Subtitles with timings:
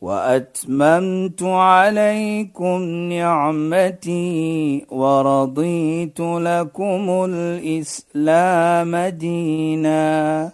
[0.00, 10.52] وأتممت عليكم نعمتي ورضيت لكم الإسلام دينا.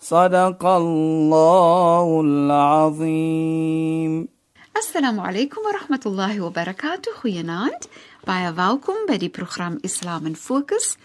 [0.00, 4.28] صدق الله العظيم.
[4.76, 7.12] السلام عليكم ورحمة الله وبركاته.
[7.22, 7.84] خيانات
[8.26, 10.98] بايا فاوكم بدي بروخرام إسلام فوكس.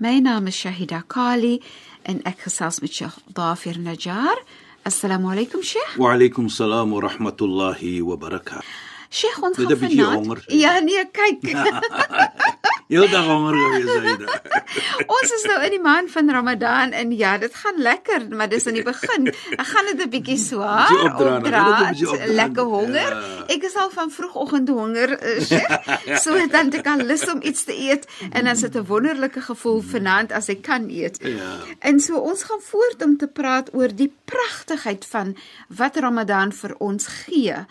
[0.00, 1.60] ماي نام الشهيده كالي
[2.08, 4.44] إن اكسس مع ضافر نجار.
[4.84, 5.96] Assalamu alaykum Sheikh.
[5.96, 8.93] Wa alaykum salaam wa rahmatullahi wa barakatuh.
[9.14, 10.44] Sheikh ons gaan vanaand-.
[10.50, 11.44] Ja nee, kyk.
[12.92, 14.26] Heeldag honger gewees hyde.
[15.16, 18.66] ons is nou in die maand van Ramadan en ja, dit gaan lekker, maar dis
[18.68, 19.30] aan die begin.
[19.54, 22.34] Ek gaan dit 'n bietjie swaar Bietjie opdra, dan gaan dit 'n bietjie opdra.
[22.40, 23.14] lekker honger.
[23.14, 23.46] Ja.
[23.54, 25.72] Ek is al van vroegoggend honger, Sheikh.
[26.24, 28.84] so dan het ek al lus om iets te eet en dan is dit 'n
[28.84, 31.22] wonderlike gevoel vanaand as ek kan eet.
[31.22, 31.56] Ja.
[31.78, 35.36] En so ons gaan voort om te praat oor die pragtigheid van
[35.68, 37.64] wat Ramadan vir ons gee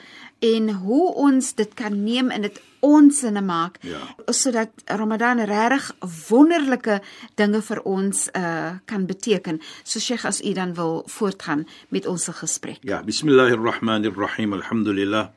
[0.44, 4.00] en hoe ons dit kan neem en dit ons sinne maak Ja.
[4.28, 5.86] sodat Ramadan regtig
[6.30, 7.00] wonderlike
[7.40, 9.62] dinge vir ons uh kan beteken.
[9.84, 12.80] So Sheikh as u dan wil voortgaan met ons gesprek.
[12.84, 14.54] Ja, bismillahirrahmanirrahim.
[14.54, 15.30] Alhamdulillah.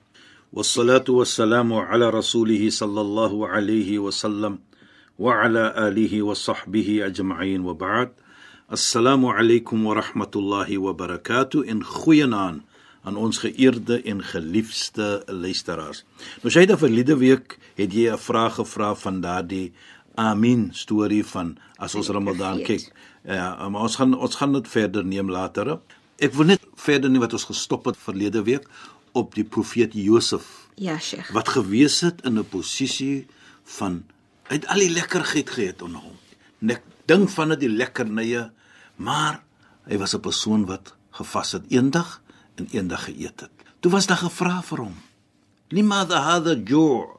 [0.53, 4.59] Wassalatu wassalamu ala rasulih sallallahu alayhi wa sallam
[5.19, 8.11] wa ala alihi wa sahbihi ajma'in wa ba'd.
[8.69, 10.77] Assalamu alaykum wa rahmatullahi
[13.07, 16.03] aan ons geëerde en geliefde luisteraars.
[16.43, 19.73] Nou sy het verlede week het jy 'n vraag gevra van daardie
[20.17, 22.93] Amin storie van as ons Ramadan kyk.
[23.25, 25.79] Ja, maar ons gaan ons gaan dit verder neem later.
[26.19, 28.65] Ek wil net verder neem wat ons gestop het verlede week
[29.13, 31.31] op die profeet Josef Ja, Sheikh.
[31.33, 33.27] wat gewees het in 'n posisie
[33.65, 34.05] van
[34.49, 36.17] hy het al die lekkerheid geëet onder hom.
[36.59, 38.51] Nek ding van dit die lekkernye,
[38.97, 39.43] maar
[39.85, 42.21] hy was 'n persoon wat gevas het eendag
[42.61, 43.67] en eendag geëet het.
[43.81, 44.97] Toe was daar gevra vir hom.
[45.69, 47.17] Limadha hadha ju'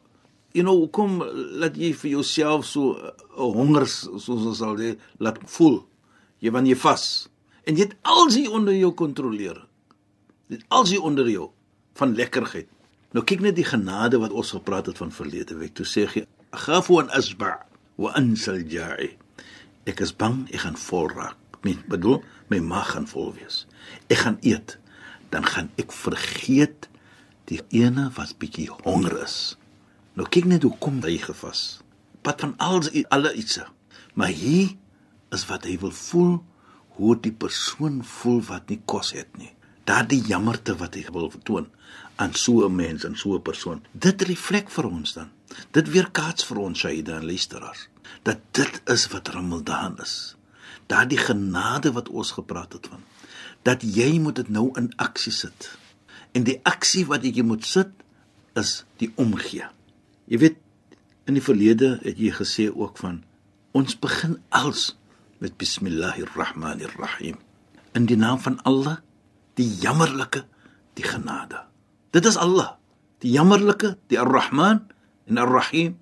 [0.58, 1.20] You know, kom
[1.62, 5.86] laat jy vir jouself so 'n uh, honger soos ons sal sê, laat voel.
[6.42, 7.30] Jy wanneer jy vas
[7.68, 9.60] en jy het alsie onder jou kontroleer.
[10.50, 11.52] Dit alsie onder jou
[12.00, 12.68] van lekkerheid.
[13.12, 15.76] Nou kyk net die genade wat ons gepraat het van verlede week.
[15.76, 17.66] Toe sê jy, "Khafu an asba'
[17.98, 19.18] wa ansal ja'i."
[19.86, 21.38] Ek is bang ek gaan vol raak.
[21.62, 23.66] Met bedoel, my maag gaan vol wees.
[24.10, 24.78] Ek gaan eet,
[25.30, 26.90] dan gaan ek vergeet
[27.48, 29.56] die ene wat bietjie honger is.
[30.18, 31.80] Nou kyk net hoe kom hy gevas.
[32.26, 33.68] Pad van alles alle ietsie.
[34.18, 34.74] Maar hier
[35.36, 36.40] is wat hy wil voel
[36.98, 39.54] hoe die persoon voel wat nie kos het nie.
[39.88, 41.70] Daardie jammerte wat hy wil toon
[42.18, 43.84] aan so 'n mens en so 'n persoon.
[43.92, 45.30] Dit reflek vir ons dan.
[45.72, 47.88] Dit weerkaats vir ons Shaida en luisteraars
[48.24, 50.36] dat dit is wat Ramadan is.
[50.88, 53.04] Daardie genade wat ons gepraat het van.
[53.68, 55.72] Dat jy moet dit nou in aksie sit.
[56.32, 57.92] En die aksie wat jy moet sit
[58.58, 59.68] is die omgee.
[60.32, 60.62] Jy weet
[61.28, 63.22] in die verlede het jy gesê ook van
[63.76, 64.94] ons begin als
[65.44, 67.38] met bismillahirrahmanirrahim.
[67.94, 68.98] In die naam van Allah
[69.58, 70.46] die jammerlike
[70.98, 71.64] die genade.
[72.14, 72.78] Dit is Allah.
[73.22, 74.86] Die jammerlike die arrahman
[75.28, 75.98] en arrahim.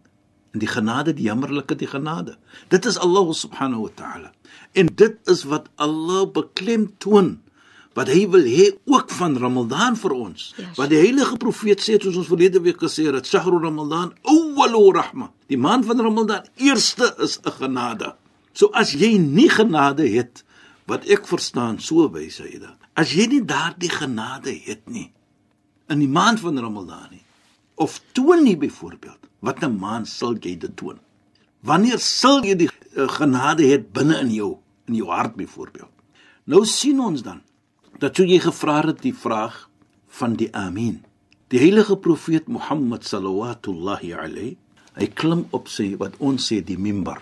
[0.53, 2.37] En die genade die jammerlike die genade.
[2.71, 4.31] Dit is Allah subhanahu wa ta'ala.
[4.71, 7.39] En dit is wat Allah beklemtoon
[7.95, 10.49] wat hy wil hê ook van Ramadan vir ons.
[10.59, 14.91] Ja, wat die heilige profeet sê soos ons verlede week gesê het, Shahru Ramadan awwalu
[14.97, 15.31] rahma.
[15.47, 18.15] Die maand van Ramadan eerste is 'n genade.
[18.53, 20.43] So as jy nie genade het
[20.87, 22.77] wat ek verstaan so wys hy dit.
[22.95, 25.11] As jy nie daardie genade het nie
[25.89, 27.23] in die maand van Ramadan nie
[27.75, 30.99] of toon nie byvoorbeeld, wat 'n maand sal jy dit toon?
[31.61, 35.91] Wanneer sal jy die uh, genade het binne in jou, in jou hart byvoorbeeld?
[36.45, 37.41] Nou sien ons dan
[37.99, 39.69] dat toe jy gevra het die vraag
[40.19, 41.03] van die Amin.
[41.53, 44.57] Die heilige profeet Mohammed sallallahu alayhi,
[44.95, 47.21] hy klim op sy wat ons sê die mimbar.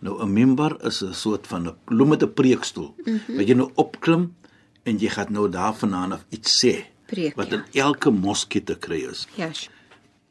[0.00, 2.94] Nou 'n mimbar is 'n soort van 'n bloem met 'n preekstoel.
[2.96, 3.36] Mm -hmm.
[3.36, 4.34] Wat jy nou opklim
[4.84, 7.56] en jy gaan nou daarvandaan af iets sê Preek, wat ja.
[7.56, 9.26] in elke moskee te kry is.
[9.34, 9.52] Ja.
[9.52, 9.70] Sheikh.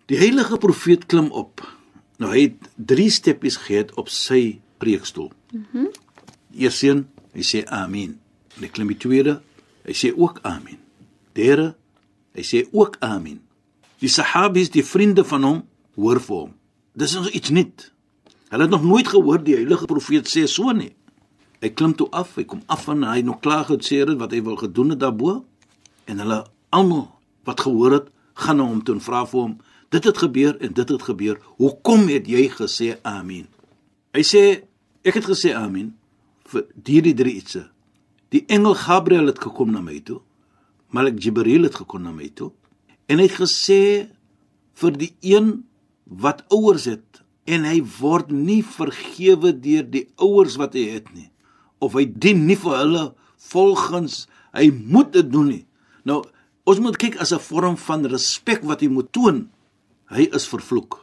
[0.07, 1.60] Die heilige profeet klim op.
[2.18, 5.31] Nou hy het 3 steppies gehad op sy preekstoel.
[5.51, 5.63] Mhm.
[5.72, 5.89] Mm
[6.57, 8.19] Eerseen, hy sê amen.
[8.56, 9.42] En hy klim die tweede,
[9.88, 10.80] hy sê ook amen.
[11.38, 11.72] Derde,
[12.36, 13.39] hy sê ook amen.
[14.01, 15.62] Die Sahabies, die vriende van hom,
[15.98, 16.51] hoor vir hom.
[16.98, 17.88] Dis ons iets nuut.
[18.51, 20.94] Hulle het nog nooit gehoor die heilige profeet sê so nie.
[21.62, 24.44] Hy klim toe af, hy kom af en hy nog klaar gesê het wat hy
[24.45, 25.39] wil gedoen het daarbo
[26.07, 27.07] en hulle almal
[27.48, 29.56] wat gehoor het, gaan na hom toe en vra vir hom,
[29.89, 31.39] dit het gebeur en dit het gebeur.
[31.57, 33.48] Hoekom het jy gesê amen?
[34.13, 34.44] Hy sê
[35.01, 35.95] ek het gesê amen
[36.51, 37.66] vir hierdie drie ietsie.
[38.29, 40.21] Die engel Gabriël het gekom na my toe.
[40.91, 42.51] Malik Jibril het gekom na my toe
[43.07, 44.07] en het gesê
[44.79, 45.63] vir die een
[46.07, 51.29] wat ouers het en hy word nie vergewe deur die ouers wat hy het nie
[51.83, 53.03] of hy dien nie vir hulle
[53.51, 54.25] volgens
[54.56, 55.63] hy moet dit doen nie.
[56.07, 56.24] Nou
[56.68, 59.50] ons moet kyk as 'n vorm van respek wat hy moet toon.
[60.09, 61.00] Hy is vervloek.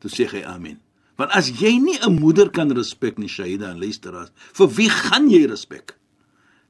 [0.00, 0.78] Toe sê hy amen.
[1.16, 5.28] Want as jy nie 'n moeder kan respek nie, Shaida en luisteraars, vir wie gaan
[5.30, 5.99] jy respek?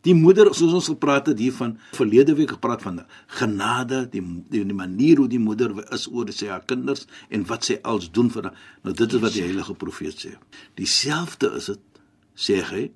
[0.06, 3.02] Die moeder, soos ons gepraat het hiervan verlede week gepraat van
[3.41, 7.69] genade, die die, die manier hoe die moeder is oor sy haar kinders en wat
[7.69, 8.62] sy als doen vir haar.
[8.87, 10.32] Nou dit is wat die heilige profeet sê.
[10.81, 12.00] Dieselfde is dit
[12.41, 12.87] sê hy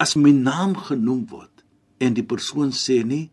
[0.00, 1.64] as my naam genoem word
[2.00, 3.26] en die persoon sê nie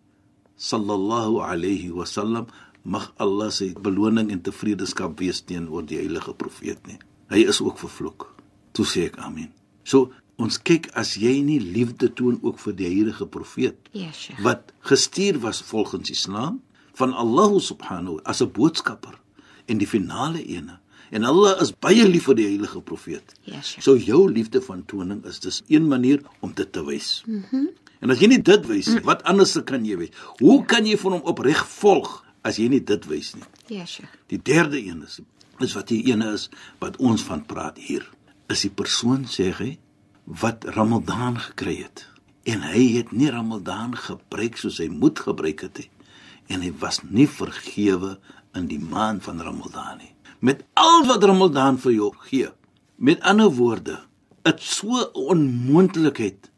[0.59, 2.51] sallallahu alayhi wasallam
[2.83, 6.99] mag Allah sy beloning en tevredeskap wees teenoor die heilige profeet nie
[7.33, 8.27] hy is ook vervloek.
[8.73, 9.49] Toe sê ek amen.
[9.85, 10.11] So
[10.41, 14.39] ons kyk as jy nie liefde toon ook vir die heilige profeet Yes, Sheikh.
[14.43, 16.61] wat gestuur was volgens Islam
[16.93, 19.19] van Allah subhanahu as 'n boodskapper
[19.67, 20.79] en die finale ene
[21.11, 23.33] en Allah is baie lief vir die heilige profeet.
[23.43, 23.83] Yes, Sheikh.
[23.83, 27.23] So jou liefde van toning is dis een manier om dit te wys.
[27.27, 27.45] Mhm.
[27.55, 27.69] Mm
[28.03, 30.09] en as jy nie dit wys nie, wat anders kan jy wys?
[30.39, 33.43] Hoe kan jy van hom opreg volg as jy nie dit wys nie?
[33.77, 34.09] Yes, Sheikh.
[34.27, 35.19] Die derde een is
[35.59, 36.49] is wat die ene is
[36.79, 38.09] wat ons van praat hier.
[38.49, 39.77] Is die persoon sê hy
[40.25, 42.07] wat Ramadan gekry het
[42.43, 45.89] en hy het nie Ramadan gebruik soos hy moet gebruik het nie
[46.47, 48.17] en hy was nie vergewe
[48.55, 50.11] in die maand van Ramadan nie.
[50.39, 52.49] Met al wat Ramadan vir jou gee.
[52.97, 53.95] Met ander woorde,
[54.43, 56.49] dit so onmoontlikheid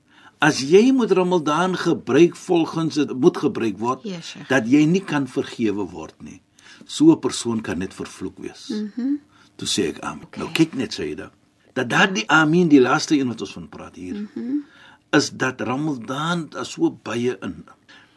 [0.43, 4.49] as jy moet Ramadan gebruik volgens dit moet gebruik word Ja, Sheikh.
[4.49, 6.41] dat jy nie kan vergewe word nie.
[6.85, 8.67] So 'n persoon kan net vervloek wees.
[8.69, 8.91] Mhm.
[9.01, 9.19] Mm
[9.55, 10.23] Toe sê ek amen.
[10.25, 10.43] Okay.
[10.43, 11.31] Nou kyk net Saida.
[11.75, 14.23] Dat daardie amen die laaste een wat ons van praat hier.
[14.35, 14.63] Mm
[15.15, 17.53] is dat Ramadan is so baie in.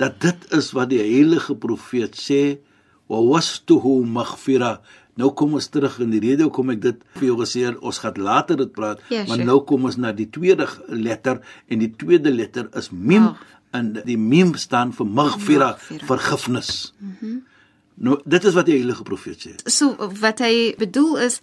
[0.03, 2.59] Dat dit is wat die heilige profeet sê,
[3.07, 4.81] "Wa wastuhu maghfira."
[5.15, 7.99] Nou kom ons terug in die rede hoekom ek dit vir jou gesê het, ons
[7.99, 9.45] gaan later dit praat, Ja, maar sure.
[9.45, 13.37] nou kom ons na die tweede letter en die tweede letter is mim Ah.
[13.73, 16.07] en die mim staan vir maghfira, Maghfira.
[16.07, 16.95] vergifnis.
[16.99, 17.37] Mhm.
[17.95, 19.69] Nou dit is wat die heilige profeet sê.
[19.71, 21.41] So wat hy bedoel is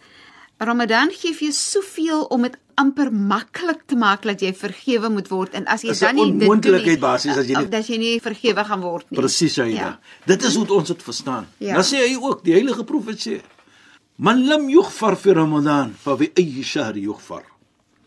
[0.60, 5.28] Ramadan gee vir jou soveel om dit amper maklik te maak dat jy vergewe moet
[5.32, 7.70] word en as jy Dis 'n dan nie dit doen nie, basies as jy nie-
[7.70, 9.20] dat jy nie vergewe gaan word nie.
[9.20, 9.70] Presies hy.
[9.70, 9.76] Ja.
[9.76, 10.00] Ja.
[10.26, 11.48] Dit is hoe ons dit verstaan.
[11.60, 11.74] Ja.
[11.74, 13.42] Dan sê hy ook die heilige profeet sê
[14.18, 17.44] Man lam yughfar fi Ramadan fa bi ayyi shahr yughfar.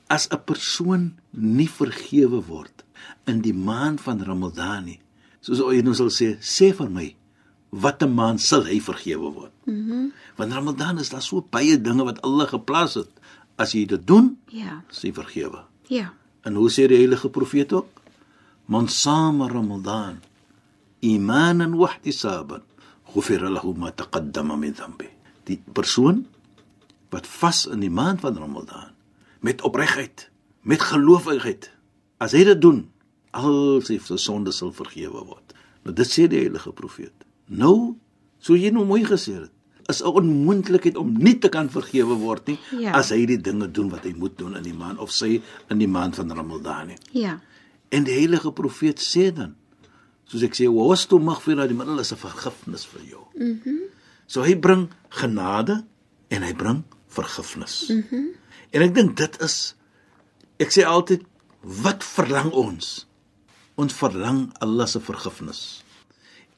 [0.09, 2.85] As 'n persoon nie vergewe word
[3.27, 5.01] in die maand van Ramadan nie,
[5.41, 7.15] soos jy nou sal sê, sê vir my,
[7.71, 9.53] watter maand sal hy vergewe word?
[9.65, 9.91] Mhm.
[9.93, 13.11] Mm Want Ramadan is daar so baie dinge wat Allah geplaas het.
[13.59, 14.83] As jy dit doen, Ja.
[15.03, 15.65] jy vergewe.
[15.89, 16.13] Ja.
[16.47, 17.89] En hoe sê die heilige profeet ook?
[18.67, 20.21] Man saama Ramadan
[21.01, 22.63] imanan wa ihtisaban
[23.13, 25.09] ghufira lahu ma taqaddama min dhanbi.
[25.45, 26.27] Die persoon
[27.11, 28.91] wat vas in die maand van Ramadan
[29.41, 30.31] met opregtheid,
[30.63, 31.71] met geloofigheid,
[32.19, 32.91] as hy dit doen,
[33.31, 35.55] al sy sondes sal vergewe word.
[35.85, 37.15] Nou dit sê die heilige profeet.
[37.49, 37.97] Nou,
[38.39, 39.51] so jy nou mooi gesê het,
[39.89, 42.93] is 'n onmoontlikheid om nie te kan vergewe word nie Ja.
[42.93, 45.79] as hy die dinge doen wat hy moet doen in die maand of sy in
[45.79, 46.97] die maand van Ramadan nie.
[47.13, 47.41] Ja.
[47.91, 49.55] En die heilige profeet sê dan,
[50.27, 53.61] soos ek sê, "Wastu maghfira die middel is 'n vergifnis vir jou." Mhm.
[53.65, 53.81] Mm
[54.27, 55.87] so hy bring genade
[56.29, 57.89] en hy bring vergifnis.
[57.89, 58.05] Mhm.
[58.15, 58.29] Mm
[58.73, 59.75] en ek dink dit is
[60.59, 61.23] ek sê altyd,
[61.63, 63.07] wat verlang ons?
[63.77, 65.83] Ons verlang Allah se vergifnis.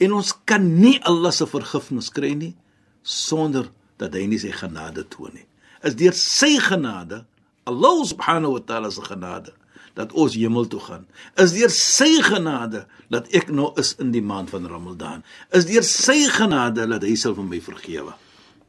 [0.00, 2.54] En ons kan nie Allah se vergifnis kry nie
[3.02, 3.69] sonder
[4.00, 5.47] dat hy nie sy genade toon nie.
[5.85, 7.25] Is deur sy genade,
[7.69, 9.52] Allah subhanahu wa taala se genade
[9.99, 11.04] dat ons hemel toe gaan.
[11.40, 15.25] Is deur sy genade dat ek nou is in die maand van Ramadan.
[15.52, 18.16] Is deur sy genade dat hy sal vir my vergewe.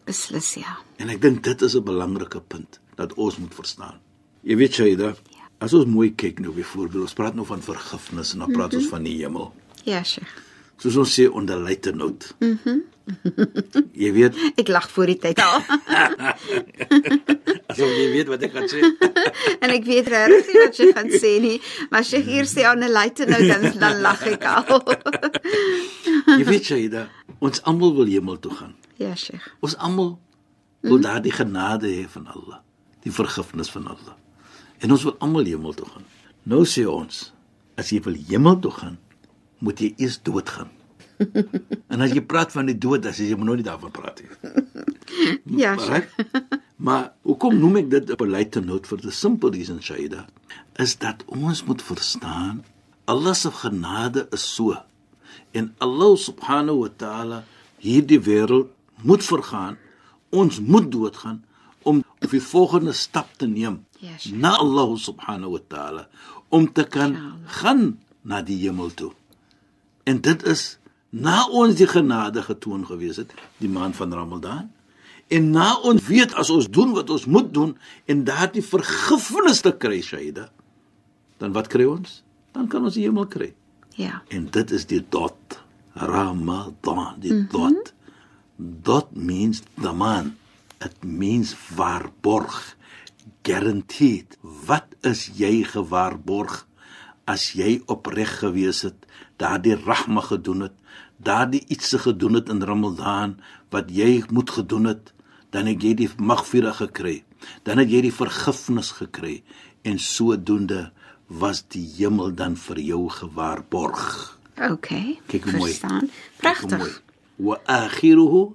[0.07, 0.79] Beslis ja.
[0.99, 3.99] En ek dink dit is 'n belangrike punt dat ons moet verstaan.
[4.43, 5.15] Jy weet Shaida,
[5.59, 8.87] as ons mooi kyk nou byvoorbeeld, ons praat nou van vergifnis en dan praat ons
[8.87, 9.53] van die hemel.
[9.85, 10.50] Ja, Sheikh.
[10.81, 12.33] Soos ons sê onder lighter note.
[12.39, 12.79] Mhm.
[13.93, 15.59] jy weet, Ek lag voor die tyd al.
[17.71, 18.81] asof jy weet wat ek gaan sê.
[19.63, 21.57] en ek weet regtig nie wat jy gaan sê nie,
[21.91, 24.81] maar as jy hier sê aan 'n late nou dan dan lag ek al.
[26.39, 27.05] jy weet Shaida,
[27.39, 28.73] ons almal wil hemel toe gaan.
[28.97, 29.45] Ja, Sheikh.
[29.61, 30.17] Ons almal
[30.81, 31.05] wil mm.
[31.05, 32.61] daardie genade hê van Allah,
[33.05, 34.17] die vergifnis van Allah.
[34.81, 36.05] En ons wil almal hemel toe gaan.
[36.49, 37.29] Nou sê ons,
[37.77, 38.97] as jy wil hemel toe gaan,
[39.61, 40.69] moet jy eers doodgaan.
[41.93, 44.31] en as jy praat van die dood, sê jy moet nou nie daarvan praat nie.
[45.61, 46.07] Ja, Sheikh.
[46.81, 50.25] Maar hoekom noem ek dit 'n polite note vir the simple reason Shaida?
[50.79, 52.63] Is dat ons moet verstaan
[53.05, 54.77] Allah se genade is so
[55.53, 57.43] en Allah subhanahu wa ta'ala
[57.83, 58.69] hierdie wêreld
[59.03, 59.77] moet vergaan.
[60.31, 61.43] Ons moet doodgaan
[61.83, 64.31] om die volgende stap te neem Yes.
[64.31, 66.07] na Allah subhanahu wa ta'ala
[66.49, 69.11] om te kan gaan na die hemel toe.
[70.03, 70.77] En dit is
[71.09, 74.69] na ons die genade getoon gewees het, die maand van Ramadan.
[75.31, 79.71] En na ons weet as ons doen wat ons moet doen en daardie vergifnis te
[79.71, 80.49] kry, Shaida,
[81.39, 82.21] dan wat kry ons?
[82.55, 83.53] Dan kan ons die hemel kry.
[83.99, 84.21] Ja.
[84.31, 85.59] En dit is die dot
[85.93, 87.51] Ramadan, die mm -hmm.
[87.51, 87.93] dot.
[88.57, 90.35] Dot means the man.
[90.79, 92.77] It means waarborg,
[93.41, 94.37] guaranteed.
[94.41, 96.67] Wat is jy gewaarborg
[97.29, 100.75] as jy opreg gewees het, daardie rahma gedoen het,
[101.17, 103.37] daardie ietsie gedoen het in Ramadan
[103.71, 105.13] wat jy moet gedoen het,
[105.51, 107.21] dan het jy die magvira gekry.
[107.65, 109.41] Dan het jy die vergifnis gekry
[109.87, 110.91] en sodoende
[111.27, 114.37] was die hemel dan vir jou gewaarborg.
[114.61, 115.19] Okay.
[115.27, 115.71] Kyk hoe mooi.
[115.71, 116.09] Verstaan.
[116.37, 117.01] Pragtig.
[117.41, 118.51] Wa akhiruhu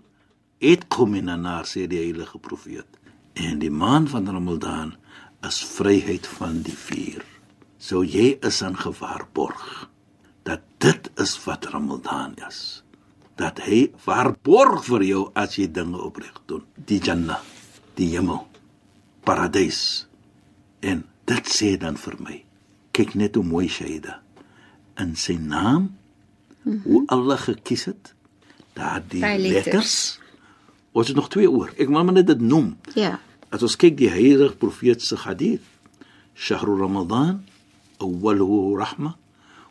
[0.62, 2.86] itqu min an-nar sê die heilige profeet.
[3.34, 4.94] En die maand van Ramadan
[5.44, 7.24] is vryheid van die vuur.
[7.78, 9.88] So jy is aan gewaarborg
[10.46, 12.82] dat dit is wat Ramadan is.
[13.36, 16.64] Dat hy waarborg vir jou as jy dinge opreg doen.
[16.88, 17.42] Die Jannah,
[17.98, 18.46] die hemel,
[19.26, 20.06] paradys.
[20.80, 22.36] En dit sê dan vir my,
[22.96, 24.22] kyk net hoe mooi Shaida
[24.96, 25.82] in sy naam
[26.62, 26.80] mm -hmm.
[26.84, 28.14] hoe Allah gekies het
[28.72, 29.52] daardie letters.
[29.52, 30.20] letters.
[30.92, 31.72] Ons het nog twee oor.
[31.76, 32.76] Ek wil maar net dit noem.
[32.94, 33.20] Ja.
[33.48, 35.62] As ons kyk die heilige profeet se hadith,
[36.34, 37.44] shahru ramadan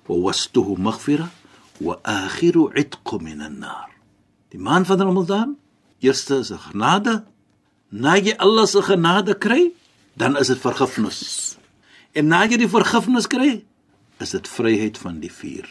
[0.06, 1.30] wa wastuhu maghfira
[1.82, 3.90] wa akhiru itq min an-nar.
[4.52, 5.58] Die maand van Ramadan,
[6.00, 7.24] eerste is 'n genade.
[7.90, 9.72] Na jy Allah se genade kry,
[10.14, 11.58] dan is dit vergifnis.
[12.14, 13.66] En na jy die vergifnis kry,
[14.20, 15.68] is dit vryheid van die vuur.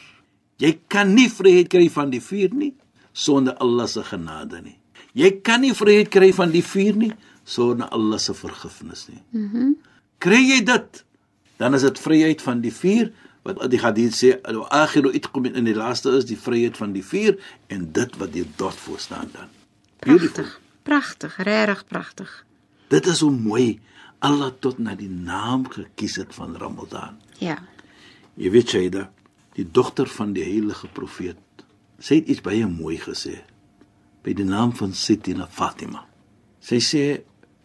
[0.57, 2.75] Jy kan nie vryheid kry van die vuur nie
[3.13, 4.79] sonder Allah se genade nie.
[5.15, 7.13] Jy kan nie vryheid kry van die vuur nie
[7.45, 9.23] sonder Allah se vergifnis nie.
[9.31, 9.57] Mhm.
[9.57, 9.77] Mm
[10.19, 11.05] kry jy dit,
[11.57, 13.13] dan is dit vryheid van die vuur
[13.45, 17.37] wat die hadith sê al-akhiru itqum in die laaste is die vryheid van die vuur
[17.69, 19.51] en dit wat die dood voor staan dan.
[20.01, 20.45] Beautiful.
[20.45, 20.61] Pragtig.
[20.85, 22.33] Pragtig, regtig pragtig.
[22.89, 23.81] Dit is hoe mooi
[24.25, 27.17] Allah tot na die naam gekies het van Ramadan.
[27.41, 27.59] Ja.
[28.41, 29.09] Jy weet Shaida,
[29.57, 31.41] die dogter van die heilige profeet,
[32.01, 33.43] sy het iets baie mooi gesê
[34.25, 36.07] by die naam van Sittina Fatima.
[36.65, 37.05] Sy sê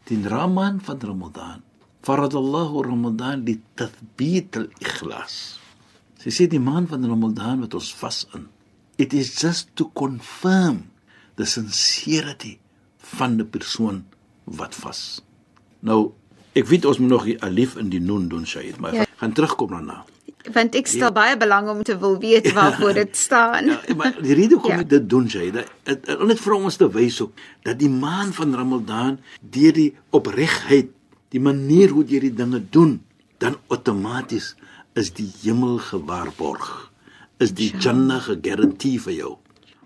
[0.10, 1.64] die Ramadan van Ramadan,
[2.06, 5.60] faradallahu Ramadan li tathbit al-ikhlas.
[6.20, 8.48] Sy sê die maand van Ramadan wat ons vas in,
[9.00, 10.90] it is just to confirm
[11.40, 12.58] the sincerity
[13.16, 14.04] van die persoon
[14.60, 15.22] wat vas.
[15.86, 16.12] Nou,
[16.58, 19.06] ek weet ons moet nog die alif in die noon doen, Shaid, maar Ja.
[19.06, 19.08] ja.
[19.20, 20.06] gaan terugkom daarna.
[20.54, 23.66] Want ek stel baie belang om te wil weet waarvoor dit staan.
[23.66, 24.76] Ja, maar die rede hoekom Ja.
[24.76, 24.82] ja.
[24.84, 28.56] ek dit doen, dat dit net vir ons te wys ook dat die maand van
[28.56, 30.92] Ramadan deur die opregheid,
[31.34, 33.00] die manier hoe jy die dinge doen,
[33.40, 34.56] dan outomaties
[35.00, 36.70] is die hemel gewaarborg.
[37.40, 39.36] Is die Jannah gegarandeer vir jou.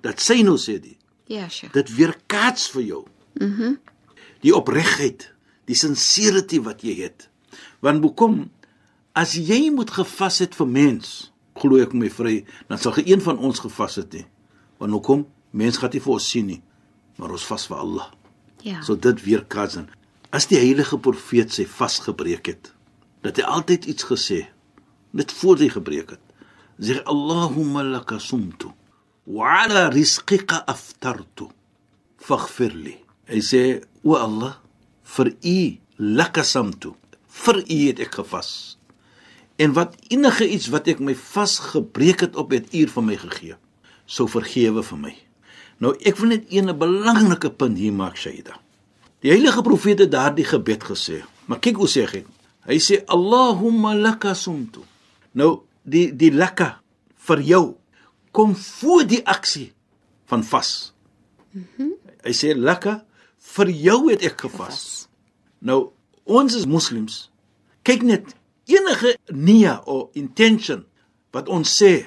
[0.01, 0.97] Dat sy nou sê die,
[1.29, 1.71] Ja, sure.
[1.73, 3.03] dit weerkaats vir jou.
[3.39, 3.75] Mhm.
[4.41, 5.29] Die opregheid,
[5.65, 7.29] die sincerity wat jy het.
[7.79, 8.49] Want hoekom
[9.15, 13.37] as jy moet gevas het vir mens, glo ek my vry, dan sal geen van
[13.37, 14.25] ons gevas het nie.
[14.81, 15.27] Want hoekom?
[15.53, 16.61] Mens gaan nie vir ons sien nie,
[17.17, 18.07] maar ons vas vir Allah.
[18.65, 18.81] Ja.
[18.81, 19.87] So dit weerkaats dan.
[20.33, 22.71] As die heilige profeet sy vasgebreek het,
[23.21, 24.39] dat hy altyd iets gesê,
[25.13, 26.23] net voor hy gebreek het.
[26.81, 28.71] Sê Allahumma laka sumtu
[29.29, 31.51] wa ala rizqika aftartu
[32.17, 32.95] faghfir li.
[33.29, 33.61] Hy sê
[34.01, 34.57] o Allah,
[35.15, 35.59] vir u
[36.17, 36.95] laka sumtu.
[37.43, 38.49] Vir u het ek gevas.
[39.61, 43.61] En wat enige iets wat ek my vasgebreek het op het uur van my gegee,
[44.09, 45.15] sou vergewe vir my.
[45.77, 48.57] Nou ek wil net een belangrike punt hier maak, Shaida.
[49.23, 51.21] Die heilige profeet het daardie gebed gesê.
[51.47, 52.23] Maar kyk hoe sê hy.
[52.67, 54.83] Hy sê Allahumma laka sumtu.
[55.39, 56.81] Nou die die laka
[57.27, 57.63] vir jou
[58.35, 59.71] kom voor die aksie
[60.27, 60.93] van vas.
[61.51, 61.93] Mm -hmm.
[62.23, 63.05] Hy sê laka
[63.55, 65.07] vir jou het ek gevas.
[65.59, 65.91] Nou
[66.23, 67.31] ons is moslems.
[67.83, 70.85] Kyk net enige nia of intention
[71.31, 72.05] wat ons sê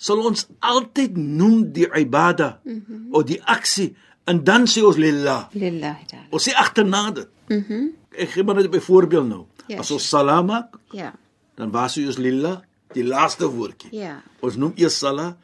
[0.00, 3.14] sal ons altyd noem die ibada mm -hmm.
[3.14, 5.48] of die aksie En dan sê ons lillah.
[5.52, 6.26] Lillahi ta'ala.
[6.30, 7.28] Ons sê agterna dit.
[7.48, 7.72] Mhm.
[7.72, 9.46] Mm Ek gee maar net 'n voorbeeld nou.
[9.68, 11.14] Ja, As ons salaam maak, ja.
[11.54, 12.60] dan was ons lillah
[12.92, 13.88] die laaste woordjie.
[13.94, 14.22] Ja.
[14.40, 15.36] Ons noem eers sala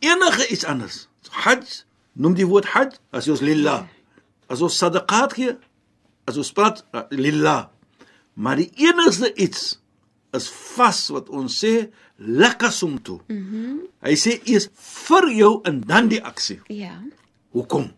[0.00, 1.08] enige iets anders.
[1.30, 3.86] Hajj, noem die woord hajj as ons lillah.
[4.48, 5.56] As ons sadaqat gee,
[6.24, 7.68] as ons praat uh, lillah.
[8.34, 9.80] Maar die enigste iets
[10.32, 13.20] is vas wat ons sê lakasumtu.
[13.26, 13.38] Mhm.
[13.54, 14.70] Mm Hy sê eers
[15.06, 16.60] vir jou en dan die aksie.
[16.72, 16.94] Ja.
[17.52, 17.90] Hoekom?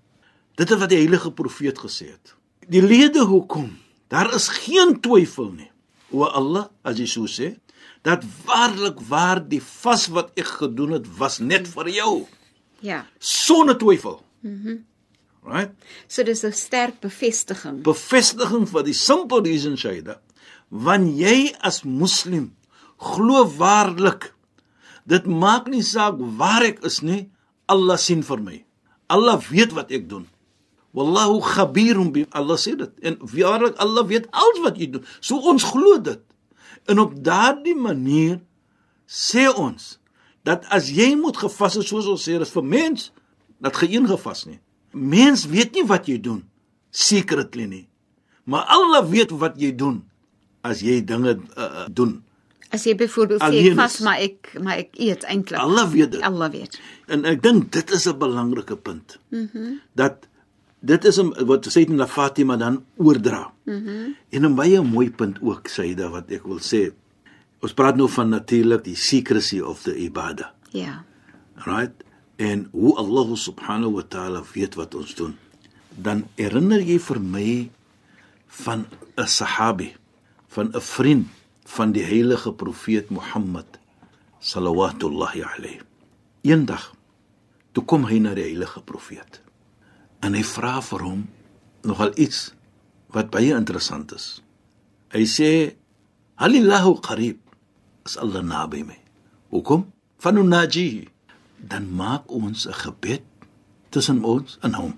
[0.63, 2.37] Dit is wat die heilige profeet gesê het.
[2.71, 3.73] Die lede hoekom?
[4.13, 5.71] Daar is geen twyfel nie.
[6.15, 7.57] O Allah, as jy so sê,
[8.07, 12.15] dat waarlik waar die vas wat ek gedoen het was net vir jou,
[12.81, 13.07] Ja.
[13.19, 14.23] sonder twyfel.
[14.43, 14.69] Mhm.
[14.69, 14.85] Mm
[15.43, 15.73] right?
[16.07, 17.83] So dis 'n sterk bevestiging.
[17.83, 20.21] Bevestiging vir die simpel reason Shaida,
[20.69, 22.53] want jy as moslim
[22.97, 24.33] glo waarlik
[25.07, 27.31] dit maak nie saak waar ek is nie,
[27.67, 28.65] Allah sien vir my.
[29.09, 30.29] Allah weet wat ek doen.
[30.93, 32.91] Wallahu khabirun bi Allah sê dit.
[33.03, 35.05] En waarlik Allah weet alles wat jy doen.
[35.21, 36.21] So ons glo dit.
[36.87, 38.41] En op daardie manier
[39.09, 39.99] sê ons
[40.45, 43.13] dat as jy moet gevas het soos ons sê, dis vir mens
[43.63, 44.59] dat geen gevas nie.
[44.93, 46.43] Mens weet nie wat jy doen
[46.91, 47.87] secretly nie.
[48.45, 50.03] Maar Allah weet wat jy doen
[50.67, 52.19] as jy dinge uh, doen.
[52.73, 55.61] As jy byvoorbeeld sê ek vas is- maar ek maar ek eet eintlik.
[55.61, 56.23] Allah weet dit.
[56.23, 56.77] Allah weet.
[57.09, 59.19] En ek dink dit is 'n belangrike punt.
[59.31, 59.49] Mhm.
[59.55, 60.27] Mm dat
[60.83, 63.53] dit is wat Sayyidina Fatima dan oordra.
[63.65, 63.79] Mhm.
[63.79, 66.93] Mm en 'n baie mooi punt ook Sayyida wat ek wil sê.
[67.61, 70.51] Ons praat nou van natuurlik die secrecy of the ibadah.
[70.71, 71.05] Ja.
[71.55, 71.93] Right?
[72.37, 75.37] En hoe Allah subhanahu wa ta'ala weet wat ons doen.
[75.95, 77.71] Dan herinner jy vir my
[78.47, 78.87] van
[79.17, 79.95] 'n sahabi,
[80.49, 81.29] van 'n vriend
[81.65, 83.79] van die heilige profeet Mohammed
[84.41, 85.81] sallallahu alayhi.
[86.41, 86.95] Eendag
[87.73, 89.42] toe kom hy na die heilige profeet.
[90.23, 91.23] En hy vra vir hom
[91.83, 92.53] nogal iets
[93.13, 94.41] wat baie interessant is.
[95.13, 95.51] Hy sê:
[96.39, 97.39] "Halillahu qarib."
[98.07, 98.99] Is Allah naby my.
[99.51, 99.93] Hoekom?
[100.19, 101.09] Fanunajihi.
[101.59, 103.23] Dan maak ons 'n gebed
[103.91, 104.95] tussen ons en hom.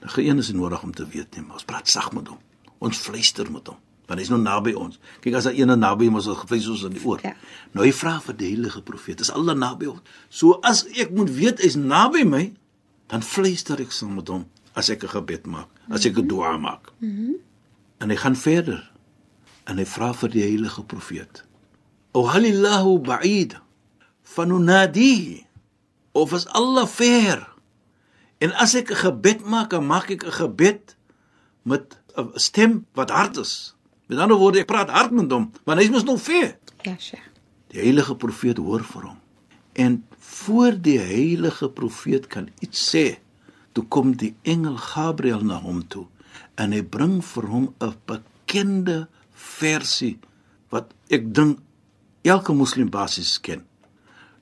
[0.00, 2.38] Die geen is nodig om te weet nie, maar ons praat sag met hom.
[2.78, 4.98] Ons fluister met hom, want hy's nou naby ons.
[5.20, 7.20] Kyk as daar een naby ons is, gefluister ons in die oor.
[7.22, 7.34] Ja.
[7.72, 10.00] Nou hy vra vir die heilige profeet, is Allah naby ons?
[10.28, 12.52] So as ek moet weet hy's naby my,
[13.08, 16.56] dan fluister ek saam met hom as ek 'n gebed maak, as ek 'n dua
[16.60, 16.92] maak.
[17.00, 17.40] Mhm.
[17.98, 18.92] En hy gaan verder.
[19.64, 21.44] En hy vra vir die heilige profeet.
[22.12, 23.56] O halillahu ba'id
[24.22, 25.46] fanunadihi
[26.12, 27.48] of is Allah ver?
[28.38, 30.96] En as ek 'n gebed maak, dan maak ek 'n gebed
[31.62, 33.74] met 'n stem wat hard is.
[34.06, 36.58] Met ander woorde, ek praat hard met hom, want hy is mos nog ver.
[36.82, 37.18] Ja, sja.
[37.68, 39.18] Die heilige profeet hoor vir hom.
[39.72, 43.18] En voor die heilige profeet kan iets sê,
[43.76, 46.06] toe kom die engel Gabriël na hom toe
[46.56, 48.98] en hy bring vir hom 'n bekende
[49.32, 50.16] versie
[50.72, 51.60] wat ek dink
[52.24, 53.62] elke moslim basies ken.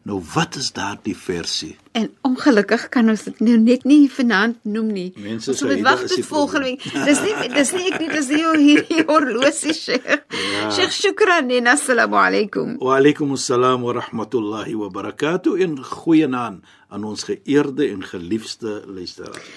[0.04, 1.76] Nou wat is daardie versie?
[1.96, 5.06] En ongelukkig kan ons dit nou net nie vanaand noem nie.
[5.16, 6.82] Mense ons moet "Dit wag tot volgende week.
[6.82, 10.10] probleem." Dis nie dis nie ek nie, dis nie hierdie horlosie Sheikh.
[10.54, 10.70] Ja.
[10.70, 12.76] Sheikh shukran en assalamu alaykum.
[12.78, 19.48] Wa alaykum assalam wa rahmatullahi wa barakatuh en goeienaand aan ons geëerde en geliefde luisteraars.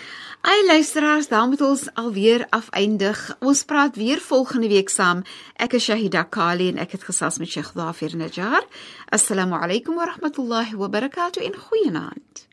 [0.43, 3.37] Ai luisteraars, dan moet ons alweer afeindig.
[3.41, 5.23] Ons praat weer volgende week saam.
[5.57, 8.65] Ek is Shahida Kali en ek het gesels met Sheikh Dafir Najjar.
[9.09, 12.51] Assalamu alaykum wa rahmatullahi wa barakatuh en goeienaand.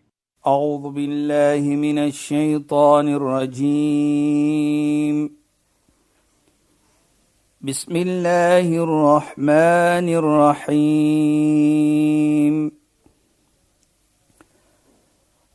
[0.47, 4.59] أعوذ بالله من الشيطان الرجيم
[7.61, 11.69] بسم الله الرحمن الرحيم